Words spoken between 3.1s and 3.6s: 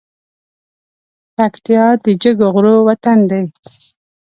دی